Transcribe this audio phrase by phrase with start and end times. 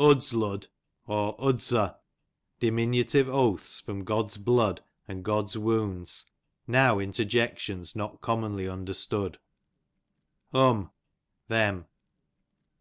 [0.00, 0.14] U
[2.60, 6.26] diminutive oatlis from God's blood and God's wounds,
[6.68, 9.38] now interjec tions not commonly un \clerstood.
[10.54, 10.92] Um,
[11.48, 11.86] them.